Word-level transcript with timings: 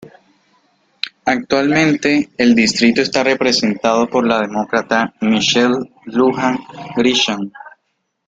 Actualmente 1.25 2.31
el 2.35 2.55
distrito 2.55 3.03
está 3.03 3.23
representado 3.23 4.09
por 4.09 4.25
la 4.25 4.39
Demócrata 4.39 5.13
Michelle 5.21 5.91
Lujan 6.05 6.57
Grisham. 6.95 7.51